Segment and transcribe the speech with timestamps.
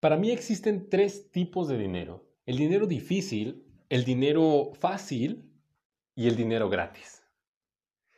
[0.00, 2.24] Para mí existen tres tipos de dinero.
[2.46, 5.52] El dinero difícil, el dinero fácil
[6.14, 7.22] y el dinero gratis.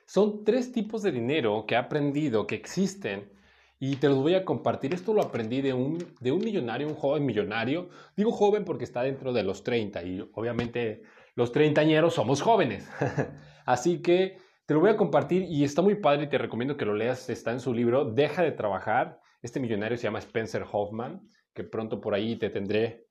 [0.06, 3.32] Son tres tipos de dinero que he aprendido que existen
[3.80, 4.94] y te los voy a compartir.
[4.94, 7.88] Esto lo aprendí de un, millonario, un joven millonario.
[8.16, 11.02] Digo joven porque está dentro de los 30 y obviamente
[11.34, 12.88] los treintañeros somos jóvenes.
[13.66, 16.84] Así que te lo voy a compartir y está muy padre y te recomiendo que
[16.84, 17.28] lo leas.
[17.28, 19.18] Está en su libro Deja de trabajar.
[19.42, 23.08] Este millonario se llama Spencer Hoffman que pronto por ahí te tendré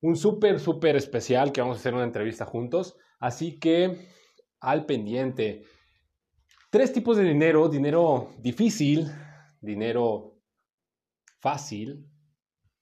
[0.00, 2.96] un súper, súper especial que vamos a hacer una entrevista juntos.
[3.18, 4.08] Así que
[4.60, 5.64] al pendiente.
[6.70, 9.06] Tres tipos de dinero, dinero difícil,
[9.60, 10.38] dinero
[11.40, 12.06] fácil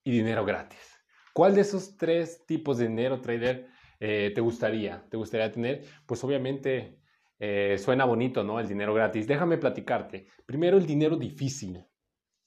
[0.03, 0.79] y dinero gratis.
[1.33, 3.67] ¿Cuál de esos tres tipos de dinero, trader,
[3.99, 5.05] eh, te gustaría?
[5.09, 5.85] ¿Te gustaría tener?
[6.05, 6.99] Pues obviamente
[7.39, 8.59] eh, suena bonito, ¿no?
[8.59, 9.25] El dinero gratis.
[9.25, 10.27] Déjame platicarte.
[10.45, 11.83] Primero el dinero difícil.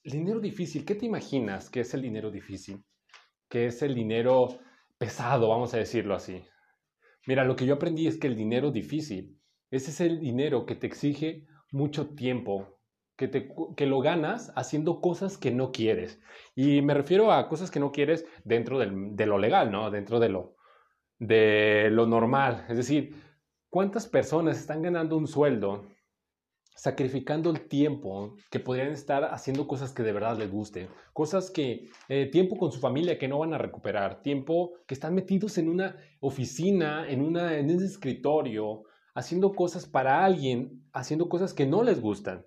[0.03, 2.83] Dinero difícil, ¿qué te imaginas que es el dinero difícil?
[3.47, 4.59] ¿Qué es el dinero
[4.97, 6.43] pesado, vamos a decirlo así?
[7.25, 9.39] Mira, lo que yo aprendí es que el dinero difícil,
[9.71, 12.81] ese es el dinero que te exige mucho tiempo,
[13.15, 16.19] que, te, que lo ganas haciendo cosas que no quieres.
[16.53, 19.89] Y me refiero a cosas que no quieres dentro del, de lo legal, ¿no?
[19.89, 20.57] Dentro de lo,
[21.17, 22.65] de lo normal.
[22.67, 23.15] Es decir,
[23.69, 25.85] ¿cuántas personas están ganando un sueldo
[26.75, 31.89] sacrificando el tiempo que podrían estar haciendo cosas que de verdad les gusten, cosas que,
[32.09, 35.69] eh, tiempo con su familia que no van a recuperar, tiempo que están metidos en
[35.69, 38.83] una oficina, en, una, en un escritorio,
[39.15, 42.45] haciendo cosas para alguien, haciendo cosas que no les gustan.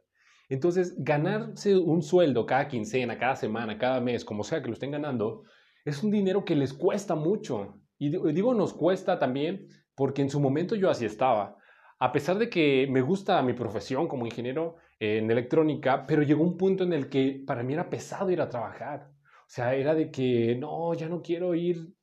[0.48, 4.92] Entonces, ganarse un sueldo cada quincena, cada semana, cada mes, como sea que lo estén
[4.92, 5.42] ganando,
[5.84, 7.80] es un dinero que les cuesta mucho.
[7.98, 11.56] Y digo nos cuesta también porque en su momento yo así estaba
[11.98, 16.56] a pesar de que me gusta mi profesión como ingeniero en electrónica, pero llegó un
[16.56, 19.10] punto en el que para mí era pesado ir a trabajar.
[19.22, 21.94] O sea, era de que no, ya no quiero ir,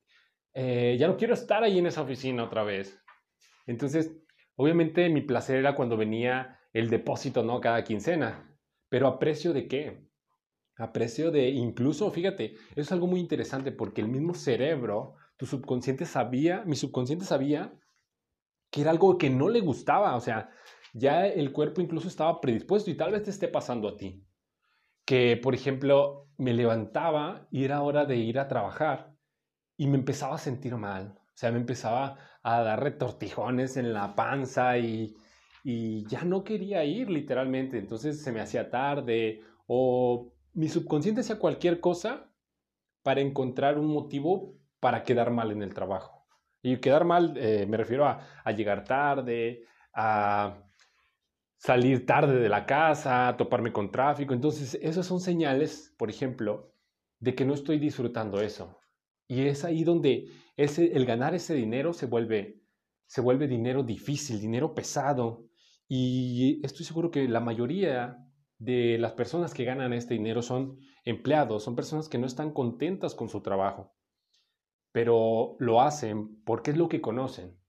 [0.54, 3.00] eh, ya no quiero estar ahí en esa oficina otra vez.
[3.68, 4.16] Entonces,
[4.56, 7.62] obviamente mi placer era cuando venía el depósito, ¿no?
[7.62, 8.50] Cada quincena.
[8.90, 10.08] Pero a precio de qué?
[10.78, 15.46] A precio de, incluso, fíjate, eso es algo muy interesante porque el mismo cerebro, tu
[15.46, 17.74] subconsciente sabía, mi subconsciente sabía
[18.74, 20.50] que era algo que no le gustaba, o sea,
[20.94, 24.26] ya el cuerpo incluso estaba predispuesto y tal vez te esté pasando a ti.
[25.06, 29.16] Que, por ejemplo, me levantaba y era hora de ir a trabajar
[29.78, 34.16] y me empezaba a sentir mal, o sea, me empezaba a dar retortijones en la
[34.16, 35.16] panza y,
[35.64, 41.38] y ya no quería ir literalmente, entonces se me hacía tarde o mi subconsciente hacía
[41.38, 42.32] cualquier cosa
[43.04, 46.23] para encontrar un motivo para quedar mal en el trabajo.
[46.66, 50.64] Y quedar mal eh, me refiero a, llegar tarde, a
[51.58, 54.34] salir tarde de la casa, a toparme con tráfico.
[54.34, 56.74] Entonces, esas son señales, por ejemplo,
[57.20, 58.80] de que no estoy disfrutando eso.
[59.28, 62.62] Y es ahí donde ese, el ganar ese dinero se vuelve,
[63.08, 65.50] se vuelve dinero difícil, dinero pesado.
[65.90, 68.18] Y estoy seguro que la mayoría
[68.58, 73.16] de las personas que ganan este dinero son empleados, son personas que no están contentas
[73.16, 73.94] con su trabajo
[74.94, 77.60] pero lo hacen porque es lo que conocen.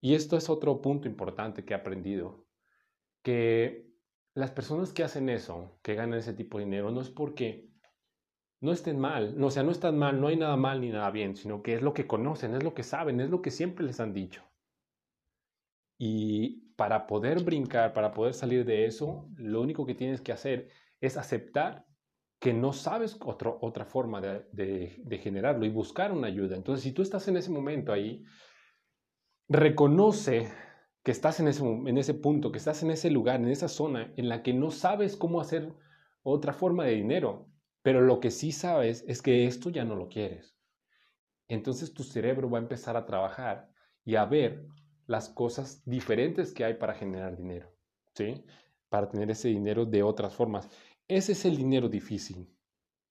[0.00, 2.46] Y esto es otro punto importante que he aprendido,
[3.22, 3.90] que
[4.34, 7.68] las personas que hacen eso, que ganan ese tipo de dinero, no es porque
[8.60, 11.10] no estén mal, no, o sea, no están mal, no hay nada mal ni nada
[11.10, 13.84] bien, sino que es lo que conocen, es lo que saben, es lo que siempre
[13.84, 14.42] les han dicho.
[15.98, 20.68] Y para poder brincar, para poder salir de eso, lo único que tienes que hacer
[21.00, 21.86] es aceptar
[22.38, 26.56] que no sabes otra forma de, generarlo y buscar una ayuda.
[26.56, 28.24] Entonces, si tú estás en ese momento ahí,
[29.48, 30.50] reconoce
[31.02, 34.12] que estás en ese, en ese punto, que estás en ese lugar, en esa zona
[34.16, 35.72] en la que no sabes cómo hacer
[36.22, 37.48] otra forma de dinero,
[37.82, 40.58] pero lo que sí sabes es que esto ya no lo quieres.
[41.48, 43.70] Entonces tu cerebro va a empezar a trabajar
[44.04, 44.66] y a ver
[45.06, 47.72] las cosas diferentes que hay para generar dinero,
[48.14, 48.44] ¿sí?
[48.88, 50.68] Para tener ese dinero de otras formas.
[51.08, 52.48] Ese es el dinero difícil,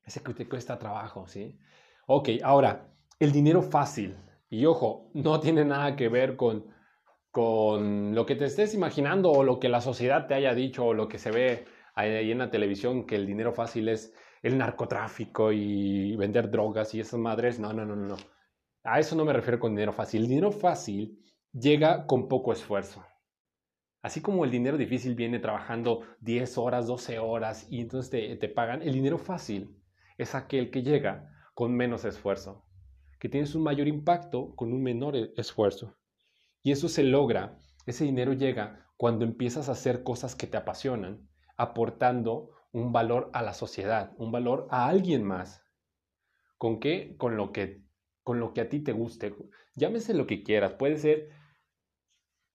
[0.04, 1.58] ese que te cuesta trabajo, ¿sí?
[2.08, 4.18] Ok, ahora, el dinero fácil.
[4.50, 6.66] Y ojo, no tiene nada que ver con,
[7.32, 10.94] con lo que te estés imaginando o lo que la sociedad te haya dicho o
[10.94, 11.66] lo que se ve
[11.96, 14.14] ahí en la televisión, que el dinero fácil es
[14.44, 17.60] el narcotráfico y vender drogas y esas madres.
[17.60, 18.18] No, no, no, no.
[18.84, 20.24] A eso no me refiero con dinero fácil.
[20.24, 23.04] El dinero fácil llega con poco esfuerzo.
[24.06, 28.84] Así como el dinero difícil viene trabajando 10 horas, 12 horas y entonces te, pagan,
[28.84, 29.82] el dinero fácil
[30.20, 32.68] es aquel que llega con menos esfuerzo,
[33.20, 35.98] que tienes un mayor impacto con un menor e, esfuerzo.
[36.62, 37.58] Y eso se logra,
[37.88, 43.42] ese dinero llega cuando empiezas a hacer cosas que te apasionan, aportando un valor a
[43.42, 45.64] la sociedad, un valor a alguien más.
[46.60, 47.16] ¿Con qué?
[47.18, 47.82] Con lo que,
[48.22, 49.36] con lo que a ti te guste.
[49.74, 50.74] Llámese lo que quieras.
[50.74, 51.32] Puede ser,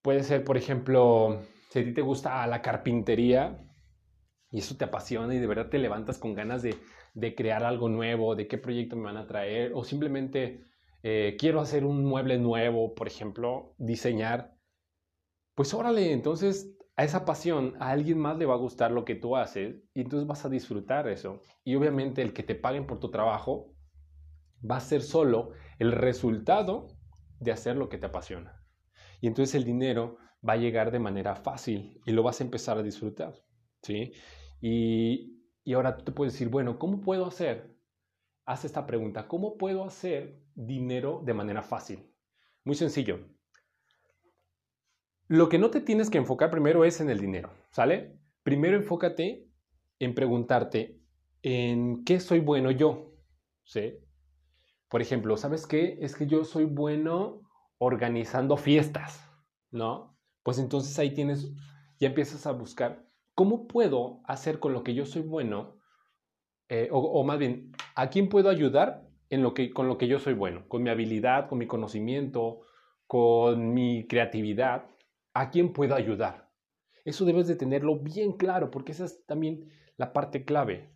[0.01, 3.57] puede ser, por ejemplo, si a ti te gusta la carpintería
[4.51, 6.75] y eso te apasiona y de verdad te levantas con ganas de,
[7.35, 10.65] crear algo nuevo, de qué proyecto me van a traer, o simplemente
[11.03, 14.55] eh, quiero hacer un mueble nuevo, por ejemplo, diseñar,
[15.55, 19.15] pues órale, entonces a esa pasión a alguien más le va a gustar lo que
[19.15, 21.41] tú haces y entonces vas a disfrutar eso.
[21.63, 23.73] Y obviamente el que te paguen por tu trabajo
[24.69, 26.87] va a ser solo el resultado
[27.39, 28.60] de hacer lo que te apasiona.
[29.21, 32.77] Y entonces el dinero va a llegar de manera fácil y lo vas a empezar
[32.77, 33.33] a disfrutar,
[33.83, 34.11] ¿sí?
[34.59, 37.77] Y, y ahora tú te puedes decir, bueno, ¿cómo puedo hacer?
[38.45, 42.11] Haz esta pregunta, ¿cómo puedo hacer dinero de manera fácil?
[42.65, 43.19] Muy sencillo.
[45.27, 48.19] Lo que no te tienes que enfocar primero es en el dinero, ¿sale?
[48.43, 49.47] Primero enfócate
[49.99, 50.99] en preguntarte
[51.43, 53.13] en qué soy bueno yo,
[53.63, 53.99] ¿sí?
[54.89, 55.99] Por ejemplo, ¿sabes qué?
[56.01, 57.43] Es que yo soy bueno
[57.83, 59.27] organizando fiestas,
[59.71, 60.15] ¿no?
[60.43, 61.51] Pues entonces ahí tienes,
[61.99, 65.79] ya empiezas a buscar, ¿cómo puedo hacer con lo que yo soy bueno?
[66.69, 70.19] Eh, o, más bien, ¿a quién puedo ayudar en lo que, con lo que yo
[70.19, 70.67] soy bueno?
[70.67, 72.61] Con mi habilidad, con mi conocimiento,
[73.07, 74.85] con mi creatividad.
[75.33, 76.51] ¿A quién puedo ayudar?
[77.03, 80.93] Eso debes de tenerlo bien claro porque esa es también la parte clave.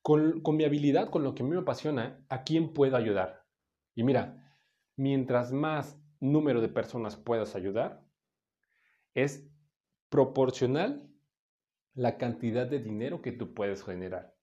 [0.00, 3.44] Con, con mi habilidad, con lo que a mí me apasiona, ¿a quién puedo ayudar?
[3.94, 4.43] Y mira,
[4.96, 8.02] mientras más número de personas puedas ayudar,
[9.14, 9.48] es
[10.08, 11.08] proporcional
[11.94, 14.34] la cantidad de dinero que tú puedes generar.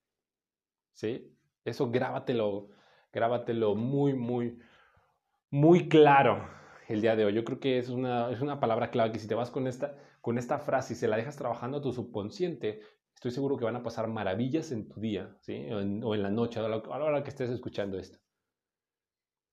[0.94, 1.38] ¿Sí?
[1.66, 2.70] Eso grábatelo,
[3.12, 4.60] grábatelo muy, muy,
[5.50, 6.48] muy claro
[6.88, 7.34] el día de hoy.
[7.34, 9.96] Yo creo que es una, es una palabra clave que si te vas con esta,
[10.22, 12.82] con esta frase y se la dejas trabajando a tu subconsciente,
[13.14, 15.68] estoy seguro que van a pasar maravillas en tu día, ¿sí?
[15.72, 18.20] o, en, la noche, a la, a la hora que estés escuchando esto.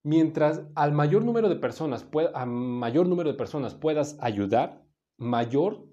[0.03, 4.85] Mientras al mayor número de personas, a mayor número de personas puedas ayudar,
[5.17, 5.89] mayor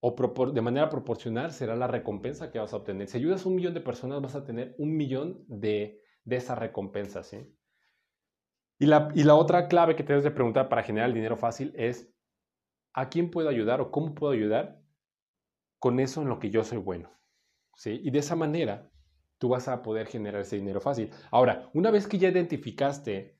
[0.00, 0.14] o
[0.52, 3.08] de manera proporcional será la recompensa que vas a obtener.
[3.08, 6.54] Si ayudas a un millón de personas, vas a tener un millón de, de esa
[6.54, 7.56] recompensa, ¿sí?
[8.78, 11.38] Y la, y la otra clave que te debes de preguntar para generar el dinero
[11.38, 12.12] fácil es,
[12.92, 14.82] ¿a quién puedo ayudar o cómo puedo ayudar
[15.78, 17.10] con eso en lo que yo soy bueno?
[17.74, 18.00] ¿Sí?
[18.04, 18.90] Y de esa manera
[19.44, 21.10] tú vas a poder generar ese dinero fácil.
[21.30, 23.38] Ahora, una vez que ya identificaste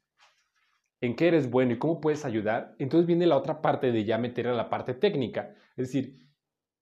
[1.01, 4.19] en qué eres bueno y cómo puedes ayudar, entonces viene la otra parte de ya
[4.19, 5.55] meter a la parte técnica.
[5.79, 6.29] Es decir,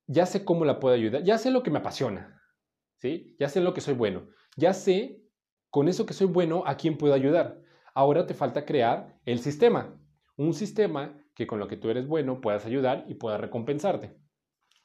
[0.09, 2.43] ya sé cómo la puedo ayudar, ya sé lo que me apasiona,
[2.97, 3.37] ¿sí?
[3.39, 4.27] Ya sé lo que soy bueno,
[4.57, 5.23] ya sé
[5.71, 7.61] con eso que soy bueno a quién puedo ayudar.
[7.95, 10.03] Ahora te falta crear el sistema,
[10.37, 14.17] un sistema que con lo que tú eres bueno puedas ayudar y pueda recompensarte.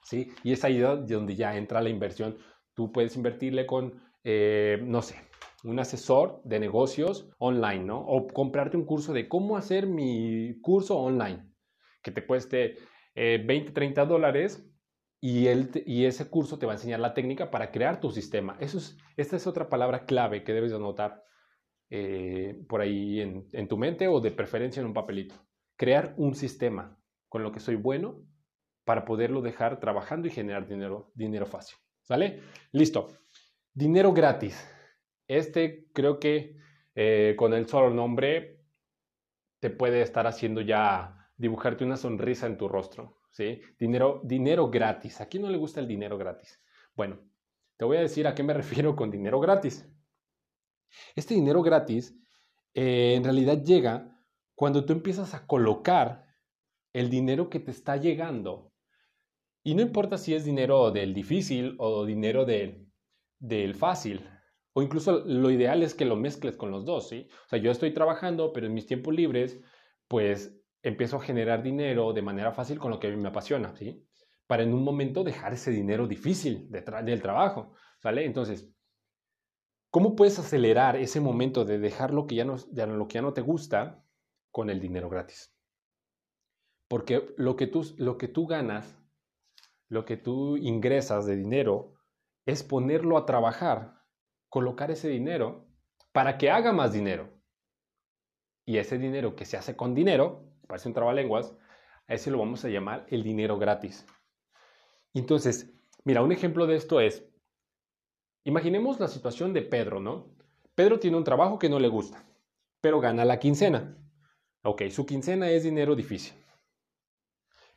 [0.04, 0.32] ¿sí?
[0.44, 2.38] Y es ahí donde ya entra la inversión.
[2.76, 5.16] Tú puedes invertirle con, eh, no sé,
[5.64, 8.02] un asesor de negocios online, ¿no?
[8.02, 11.50] O comprarte un curso de cómo hacer mi curso online,
[12.04, 12.76] que te cueste
[13.16, 14.70] 20, eh, 30 dólares
[15.22, 18.58] y, él, y ese curso te va a enseñar la técnica para crear tu sistema.
[18.60, 21.24] Eso es, esta es otra palabra clave que debes anotar
[21.90, 25.36] eh, por ahí en, en, tu mente o de preferencia en un papelito.
[25.78, 27.00] Crear un sistema
[27.30, 28.26] con lo que soy bueno
[28.84, 31.78] para poderlo dejar trabajando y generar dinero, dinero fácil.
[32.02, 32.42] ¿Sale?
[32.74, 33.08] Listo.
[33.78, 34.68] Dinero gratis.
[35.28, 36.58] Este creo que
[36.96, 38.66] eh, con el solo nombre
[39.60, 43.20] te puede estar haciendo ya dibujarte una sonrisa en tu rostro.
[43.30, 43.62] ¿sí?
[43.78, 45.22] Dinero, dinero gratis.
[45.22, 46.60] ¿A quién no le gusta el dinero gratis?
[46.96, 47.20] Bueno,
[47.78, 49.88] te voy a decir a qué me refiero con dinero gratis.
[51.16, 52.20] Este dinero gratis
[52.74, 54.20] eh, en realidad llega
[54.56, 56.26] cuando tú empiezas a colocar
[56.94, 58.74] el dinero que te está llegando.
[59.64, 62.87] Y no importa si es dinero del difícil o dinero del,
[63.40, 64.30] del fácil.
[64.74, 67.28] O incluso lo ideal es que lo mezcles con los dos, ¿sí?
[67.46, 69.60] O sea, yo estoy trabajando, pero en mis tiempos libres,
[70.08, 73.76] pues empiezo a generar dinero de manera fácil con lo que a mí me apasiona,
[73.76, 74.06] ¿sí?
[74.46, 78.26] Para en un momento dejar ese dinero difícil del trabajo, ¿sale?
[78.26, 78.72] Entonces,
[79.90, 83.34] ¿Cómo puedes acelerar ese momento de dejar lo que ya no, lo que ya no
[83.34, 84.04] te gusta
[84.52, 85.56] con el dinero gratis?
[86.90, 89.02] Porque lo que, tú, lo que tú ganas,
[89.88, 91.96] lo que tú ingresas de dinero,
[92.48, 94.02] es ponerlo a trabajar,
[94.50, 95.68] colocar ese dinero
[96.12, 97.30] para que haga más dinero.
[98.66, 101.56] Y ese dinero que se hace con dinero, parece un trabalenguas,
[102.08, 104.08] a ese lo vamos a llamar el dinero gratis.
[105.14, 105.72] Entonces,
[106.04, 107.28] mira, un ejemplo de esto es,
[108.48, 110.34] Imaginemos la situación de Pedro, ¿no?
[110.74, 112.24] Pedro tiene un trabajo que no le gusta,
[112.80, 113.98] pero gana la quincena.
[114.64, 116.34] Ok, su quincena es dinero difícil.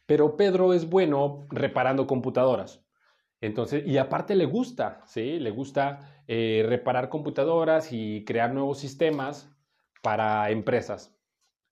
[0.06, 2.84] Pero Pedro es bueno reparando computadoras.
[3.40, 5.38] Entonces, y aparte le gusta, ¿sí?
[5.38, 9.50] Le gusta eh, reparar computadoras y crear nuevos sistemas
[10.02, 11.18] para empresas.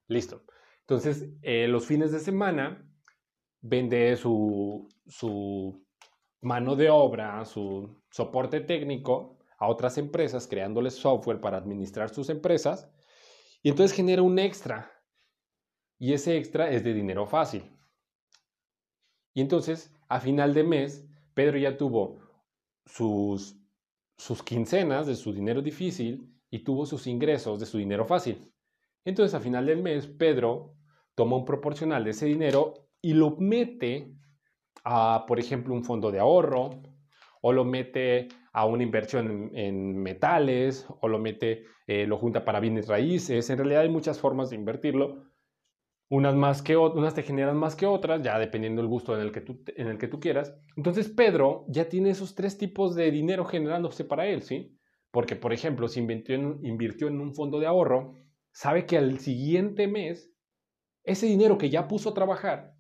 [0.07, 0.45] Listo.
[0.81, 2.91] Entonces, eh, los fines de semana
[3.61, 5.87] vende su, su
[6.41, 12.91] mano de obra, su soporte técnico a otras empresas, creándoles software para administrar sus empresas,
[13.63, 14.93] y entonces genera un extra.
[15.99, 17.77] Y ese extra es de dinero fácil.
[19.35, 21.08] Y entonces, a final de mes,
[21.39, 22.19] Pedro ya tuvo
[22.85, 23.57] sus,
[24.17, 28.53] sus quincenas de su dinero difícil y tuvo sus ingresos de su dinero fácil.
[29.05, 30.75] Entonces, a final del mes, Pedro
[31.15, 34.17] toma un proporcional de ese dinero y lo mete
[34.83, 36.71] a, por ejemplo, un fondo de ahorro,
[37.41, 42.59] o lo mete a una inversión en, metales, o lo mete, eh, lo junta para
[42.59, 43.49] bienes raíces.
[43.49, 45.28] En realidad hay muchas formas de invertirlo.
[46.11, 49.31] Unas, más que, unas te generan más que otras, ya dependiendo del gusto en el,
[49.31, 50.59] que tú, en el que tú quieras.
[50.75, 54.79] Entonces Pedro ya tiene esos tres tipos de dinero generándose para él, ¿sí?
[55.11, 58.15] Porque, por ejemplo, si invirtió en, invirtió en un fondo de ahorro,
[58.53, 60.33] sabe que al siguiente mes,
[61.05, 62.75] ese dinero que ya puso a trabajar,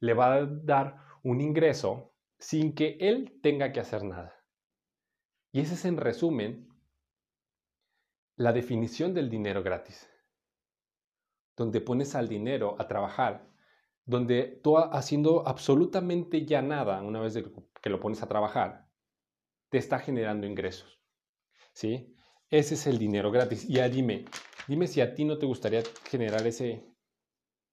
[0.00, 4.34] le va a dar un ingreso sin que él tenga que hacer nada.
[5.52, 6.68] Y ese es en resumen
[8.36, 10.10] la definición del dinero gratis,
[11.56, 13.48] donde pones al dinero a trabajar,
[14.04, 17.38] donde tú haciendo absolutamente ya nada, una vez
[17.80, 18.88] que lo pones a trabajar,
[19.70, 21.00] te está generando ingresos.
[21.72, 22.14] ¿Sí?
[22.50, 23.68] Ese es el dinero gratis.
[23.68, 24.26] Y ya dime,
[24.68, 26.86] dime si a ti no te gustaría generar ese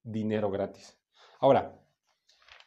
[0.03, 0.99] dinero gratis.
[1.39, 1.79] Ahora,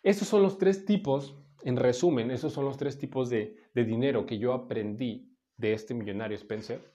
[0.02, 4.38] esos son los tres tipos, en resumen, esos son los tres tipos de, dinero que
[4.38, 6.92] yo aprendí de este millonario Spencer.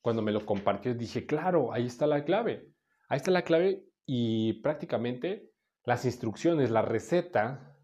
[0.00, 2.70] Cuando me lo compartió dije, claro, ahí está la clave.
[3.10, 5.50] Ahí está la clave y prácticamente
[5.84, 7.76] las instrucciones, la receta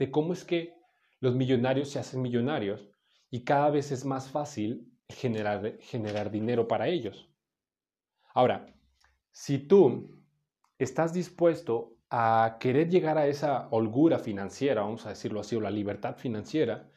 [0.00, 0.74] de cómo es que
[1.20, 2.90] los millonarios se hacen millonarios
[3.30, 7.32] y cada vez es más fácil generar, generar dinero para ellos.
[8.34, 8.66] Ahora,
[9.30, 10.24] si tú
[10.76, 15.70] estás dispuesto a querer llegar a esa holgura financiera, vamos a decirlo así, o la
[15.70, 16.90] libertad financiera,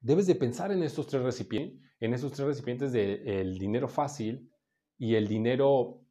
[0.00, 4.50] debes de pensar en estos tres recipientes, en esos tres recipientes del dinero fácil
[4.98, 6.01] y el dinero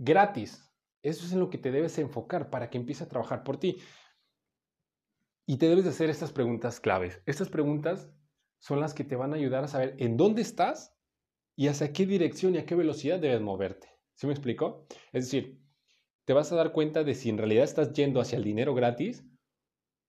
[0.00, 0.66] gratis.
[1.02, 3.78] Eso es en lo que te debes enfocar para que empiece a trabajar por ti.
[5.46, 7.22] Y te debes de hacer estas preguntas claves.
[7.26, 8.10] Estas preguntas
[8.58, 10.96] son las que te van a ayudar a saber en dónde estás
[11.56, 13.88] y hacia qué dirección y a qué velocidad debes moverte.
[14.14, 14.86] ¿Sí me explico?
[15.12, 15.60] Es decir,
[16.24, 19.24] te vas a dar cuenta de si en realidad estás yendo hacia el dinero gratis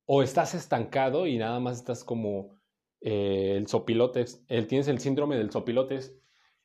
[0.06, 2.60] o estás estancado y nada más estás como
[3.02, 6.16] eh, el sopilotes, el, tienes el síndrome del sopilotes,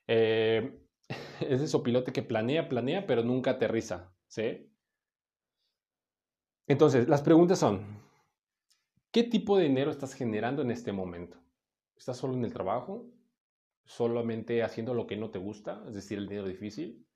[0.08, 0.78] eh,
[1.40, 4.70] ese sopilote que planea, planea, pero nunca aterriza, ¿sí?
[6.66, 7.84] Entonces, las preguntas son,
[9.12, 11.38] ¿qué tipo de dinero estás generando en este momento?
[11.96, 13.06] ¿Estás solo en el trabajo?
[13.84, 15.84] ¿Solamente haciendo lo que no te gusta?
[15.86, 17.06] Es decir, el dinero difícil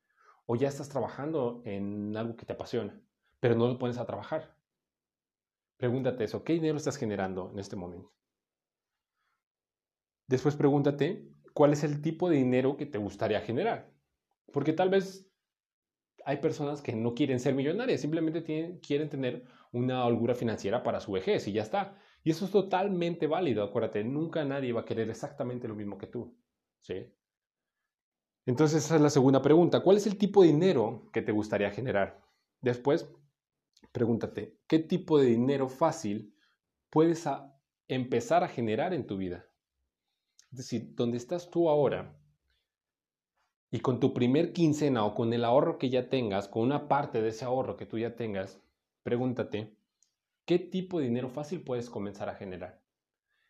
[0.47, 3.01] o ya estás trabajando en algo que te apasiona,
[3.39, 4.57] pero no lo pones a trabajar.
[5.77, 8.13] Pregúntate eso, ¿qué dinero estás generando en este momento?
[10.27, 13.93] Después pregúntate cuál es el tipo de dinero que te gustaría generar.
[14.53, 15.31] Porque tal vez
[16.25, 21.13] hay personas que no quieren ser millonarias, simplemente quieren tener una holgura financiera para su
[21.13, 21.97] vejez y ya está.
[22.23, 26.07] Y eso es totalmente válido, acuérdate, nunca nadie va a querer exactamente lo mismo que
[26.07, 26.37] tú.
[26.81, 27.07] ¿sí?
[28.47, 29.83] Entonces esa es la segunda pregunta.
[29.83, 32.21] ¿Cuál es el tipo de dinero que te gustaría generar?
[32.61, 33.11] Después,
[33.93, 36.35] pregúntate, ¿qué tipo de dinero fácil
[36.91, 37.27] puedes
[37.89, 39.50] empezar a generar en tu vida?
[40.53, 42.17] Es decir, ¿dónde estás tú ahora?
[43.71, 47.23] Y con tu primer quincena o con el ahorro que ya tengas, con una parte
[47.23, 48.61] de ese ahorro que tú ya tengas,
[49.05, 49.77] pregúntate,
[50.45, 52.83] ¿qué tipo de dinero fácil puedes comenzar a generar?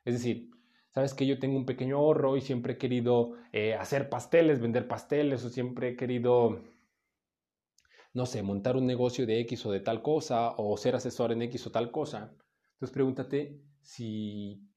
[0.05, 0.51] Es decir,
[0.91, 4.87] sabes que yo tengo un pequeño ahorro y siempre he querido eh, hacer pasteles, vender
[4.87, 6.63] pasteles o siempre he querido,
[8.13, 11.43] no sé, montar un negocio de X o de tal cosa o ser asesor en
[11.43, 12.37] X o tal cosa.
[12.75, 14.70] Entonces pregúntate si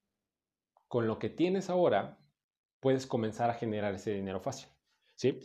[0.94, 2.20] con lo que tienes ahora
[2.80, 4.70] puedes comenzar a generar ese dinero fácil.
[5.16, 5.40] ¿sí?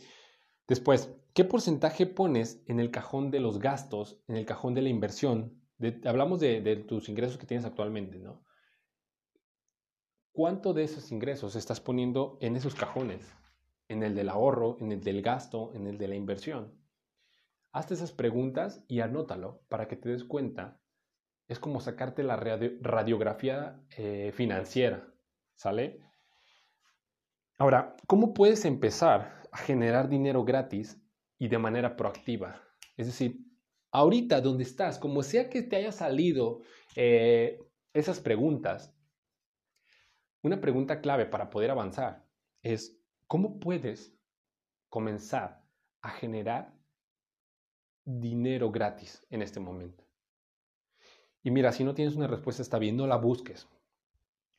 [0.67, 4.89] Después, ¿qué porcentaje pones en el cajón de los gastos, en el cajón de la
[4.89, 5.59] inversión?
[6.05, 8.45] hablamos de, tus ingresos que tienes actualmente, ¿no?
[10.33, 13.33] ¿Cuánto de esos ingresos estás poniendo en esos cajones?
[13.87, 16.79] En el del ahorro, en el del gasto, en el de la inversión.
[17.71, 20.79] Hazte esas preguntas y anótalo para que te des cuenta.
[21.47, 25.08] Es como sacarte la radiografía eh, financiera,
[25.59, 25.99] ¿sale?
[27.57, 30.97] Ahora, ¿cómo puedes empezar a generar dinero gratis
[31.37, 32.63] y de manera proactiva?
[32.95, 33.41] Es decir,
[33.91, 36.61] ahorita donde estás, como sea que te haya salido
[36.95, 37.59] eh,
[37.93, 38.95] esas preguntas,
[40.43, 42.25] una pregunta clave para poder avanzar
[42.63, 42.97] es,
[43.27, 44.17] ¿cómo puedes
[44.87, 45.61] comenzar
[46.01, 46.73] a generar
[48.05, 50.05] dinero gratis en este momento?
[51.43, 53.67] Y mira, si no tienes una respuesta está bien, no la busques.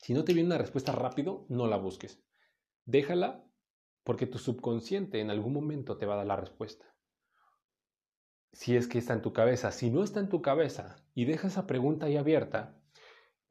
[0.01, 2.23] Si no te viene una respuesta rápido, no la busques.
[2.87, 3.45] Déjala
[4.03, 6.87] porque tu subconsciente en algún momento te va a dar la respuesta.
[8.53, 11.53] Si es que está en tu cabeza, si no está en tu cabeza y dejas
[11.53, 12.81] esa pregunta ahí abierta,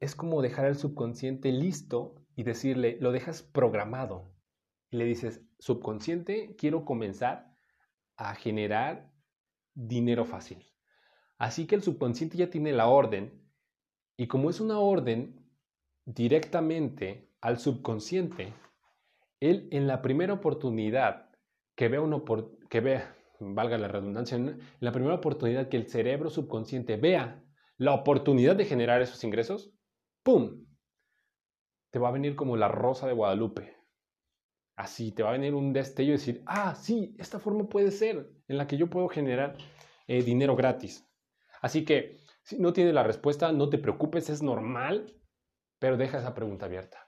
[0.00, 4.34] es como dejar al subconsciente listo y decirle, lo dejas programado.
[4.90, 7.54] Y le dices, subconsciente, quiero comenzar
[8.16, 9.12] a generar
[9.74, 10.66] dinero fácil.
[11.38, 13.48] Así que el subconsciente ya tiene la orden
[14.16, 15.39] y como es una orden
[16.14, 18.52] directamente al subconsciente,
[19.38, 21.30] él en la primera oportunidad
[21.74, 22.24] que vea, uno
[22.68, 27.42] que vea, valga la redundancia, en la primera oportunidad que el cerebro subconsciente vea
[27.76, 29.72] la oportunidad de generar esos ingresos,
[30.22, 30.66] ¡pum!
[31.90, 33.76] Te va a venir como la rosa de Guadalupe.
[34.76, 38.30] Así, te va a venir un destello y decir, ah, sí, esta forma puede ser
[38.48, 39.56] en la que yo puedo generar
[40.06, 41.08] eh, dinero gratis.
[41.62, 45.19] Así que, si no tienes la respuesta, no te preocupes, es normal,
[45.80, 46.98] pero deja esa pregunta abierta.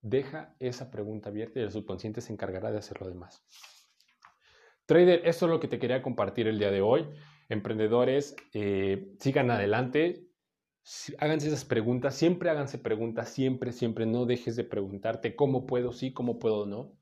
[0.00, 3.44] Deja esa pregunta abierta y el subconsciente se encargará de hacer lo demás.
[4.86, 7.06] Trader, esto es lo que te quería compartir el día de hoy.
[7.48, 10.28] Emprendedores, eh, sigan adelante,
[11.18, 16.12] háganse esas preguntas, siempre háganse preguntas, siempre, siempre, no dejes de preguntarte cómo puedo sí,
[16.12, 16.96] cómo puedo no,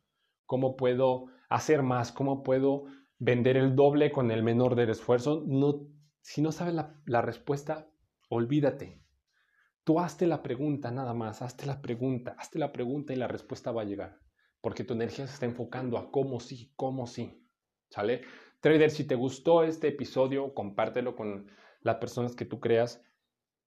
[0.47, 2.85] cómo puedo hacer más, cómo puedo
[3.19, 5.45] vender el doble con el menor del esfuerzo.
[5.47, 5.87] No,
[6.23, 6.75] si no sabes
[7.05, 7.91] la respuesta,
[8.29, 9.03] olvídate.
[9.85, 13.73] Tú hazte la pregunta nada más, hazte la pregunta, hazte la pregunta y la respuesta
[13.73, 14.21] va a llegar,
[14.61, 17.45] porque tu energía se está enfocando a cómo sí, cómo sí.
[17.91, 18.23] ¿Sale?
[18.61, 23.03] Trader, si te gustó este episodio, compártelo con las personas que tú creas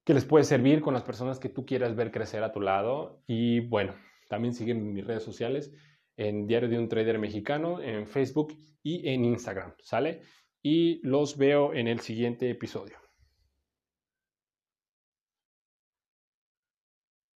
[0.05, 3.23] que les puede servir, con las personas que tú quieras ver crecer a tu lado.
[3.27, 3.95] Y bueno,
[4.29, 5.73] también siguen mis redes sociales
[6.15, 10.21] en Diario de un Trader Mexicano, en Facebook y en Instagram, ¿sale?
[10.61, 13.04] Y los veo en el siguiente episodio.